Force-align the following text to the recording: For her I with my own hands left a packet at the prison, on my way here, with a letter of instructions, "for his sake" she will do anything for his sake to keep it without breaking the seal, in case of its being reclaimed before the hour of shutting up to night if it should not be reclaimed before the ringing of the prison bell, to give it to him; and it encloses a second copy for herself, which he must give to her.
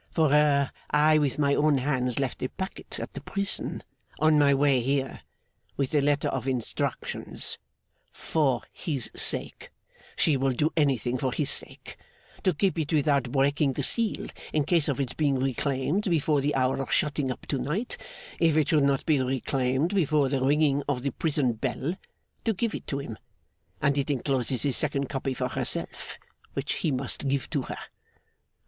For 0.09 0.31
her 0.31 0.71
I 0.89 1.19
with 1.19 1.37
my 1.37 1.53
own 1.53 1.77
hands 1.77 2.17
left 2.17 2.41
a 2.41 2.49
packet 2.49 2.99
at 2.99 3.13
the 3.13 3.21
prison, 3.21 3.83
on 4.17 4.39
my 4.39 4.51
way 4.51 4.79
here, 4.81 5.21
with 5.77 5.93
a 5.93 6.01
letter 6.01 6.27
of 6.29 6.47
instructions, 6.47 7.59
"for 8.11 8.63
his 8.73 9.11
sake" 9.15 9.69
she 10.15 10.35
will 10.37 10.53
do 10.53 10.73
anything 10.75 11.19
for 11.19 11.31
his 11.31 11.51
sake 11.51 11.97
to 12.41 12.51
keep 12.51 12.79
it 12.79 12.91
without 12.91 13.31
breaking 13.31 13.73
the 13.73 13.83
seal, 13.83 14.25
in 14.51 14.63
case 14.63 14.87
of 14.87 14.99
its 14.99 15.13
being 15.13 15.37
reclaimed 15.37 16.09
before 16.09 16.41
the 16.41 16.55
hour 16.55 16.81
of 16.81 16.91
shutting 16.91 17.29
up 17.29 17.45
to 17.45 17.59
night 17.59 17.95
if 18.39 18.57
it 18.57 18.69
should 18.69 18.81
not 18.83 19.05
be 19.05 19.21
reclaimed 19.21 19.93
before 19.93 20.29
the 20.29 20.41
ringing 20.41 20.81
of 20.89 21.03
the 21.03 21.11
prison 21.11 21.53
bell, 21.53 21.95
to 22.43 22.53
give 22.53 22.73
it 22.73 22.87
to 22.87 22.97
him; 22.97 23.19
and 23.79 23.95
it 23.99 24.09
encloses 24.09 24.65
a 24.65 24.71
second 24.73 25.09
copy 25.09 25.35
for 25.35 25.49
herself, 25.49 26.17
which 26.53 26.77
he 26.77 26.89
must 26.89 27.27
give 27.27 27.47
to 27.51 27.61
her. 27.61 27.77